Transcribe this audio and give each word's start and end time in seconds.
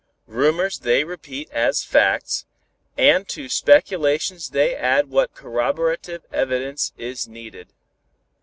Rumors 0.25 0.79
they 0.79 1.03
repeat 1.03 1.47
as 1.51 1.83
facts, 1.83 2.47
and 2.97 3.27
to 3.27 3.47
speculations 3.47 4.49
they 4.49 4.75
add 4.75 5.11
what 5.11 5.35
corroborative 5.35 6.23
evidence 6.33 6.91
is 6.97 7.27
needed. 7.27 7.67